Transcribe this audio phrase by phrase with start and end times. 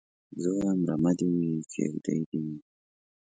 [0.41, 2.57] زه وايم رمه دي وي کيږدۍ دي وي